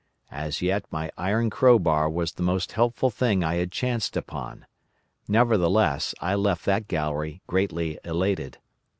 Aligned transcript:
As 0.31 0.63
yet 0.63 0.83
my 0.89 1.11
iron 1.15 1.51
crowbar 1.51 2.09
was 2.09 2.31
the 2.31 2.41
most 2.41 2.71
helpful 2.71 3.11
thing 3.11 3.43
I 3.43 3.57
had 3.57 3.71
chanced 3.71 4.17
upon. 4.17 4.65
Nevertheless 5.27 6.15
I 6.19 6.33
left 6.33 6.65
that 6.65 6.87
gallery 6.87 7.43
greatly 7.45 7.99
elated. 8.03 8.57